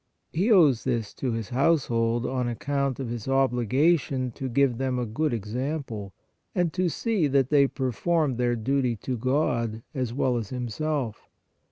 He 0.33 0.51
owes 0.51 0.83
this 0.83 1.13
to 1.13 1.31
his 1.33 1.49
house 1.49 1.85
hold 1.85 2.25
on 2.25 2.47
account 2.47 2.99
of 2.99 3.07
his 3.09 3.27
obligation 3.27 4.31
to 4.31 4.49
give 4.49 4.79
them 4.79 4.97
a 4.97 5.05
good 5.05 5.31
example 5.31 6.11
and 6.55 6.73
to 6.73 6.89
see 6.89 7.27
that 7.27 7.49
they 7.51 7.67
perform 7.67 8.37
their 8.37 8.55
duty 8.55 8.95
to 8.95 9.15
God 9.15 9.83
as 9.93 10.11
well 10.11 10.37
as 10.37 10.49
himself. 10.49 11.29